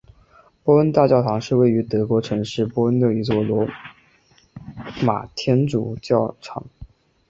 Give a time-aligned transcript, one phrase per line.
[0.63, 3.67] 波恩大教堂是位于德国城市波恩的一座罗
[5.05, 6.65] 马天主教教堂。